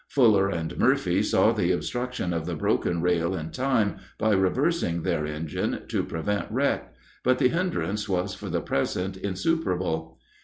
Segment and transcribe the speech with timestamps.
[0.07, 5.27] Fuller and Murphy saw the obstruction of the broken rail in time, by reversing their
[5.27, 6.91] engine, to prevent wreck,
[7.23, 10.17] but the hindrance was for the present insuperable.